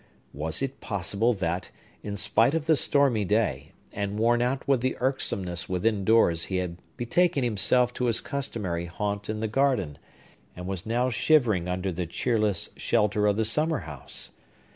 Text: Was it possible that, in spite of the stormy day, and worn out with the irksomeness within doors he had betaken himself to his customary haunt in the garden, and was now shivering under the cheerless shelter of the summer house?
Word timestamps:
Was 0.33 0.63
it 0.63 0.81
possible 0.81 1.31
that, 1.35 1.69
in 2.01 2.17
spite 2.17 2.55
of 2.55 2.65
the 2.65 2.75
stormy 2.75 3.23
day, 3.23 3.71
and 3.93 4.17
worn 4.17 4.41
out 4.41 4.67
with 4.67 4.81
the 4.81 4.97
irksomeness 4.99 5.69
within 5.69 6.03
doors 6.03 6.45
he 6.45 6.55
had 6.57 6.77
betaken 6.97 7.43
himself 7.43 7.93
to 7.93 8.05
his 8.05 8.19
customary 8.19 8.85
haunt 8.87 9.29
in 9.29 9.41
the 9.41 9.47
garden, 9.47 9.99
and 10.55 10.65
was 10.65 10.87
now 10.87 11.11
shivering 11.11 11.67
under 11.67 11.91
the 11.91 12.07
cheerless 12.07 12.71
shelter 12.75 13.27
of 13.27 13.37
the 13.37 13.45
summer 13.45 13.81
house? 13.81 14.31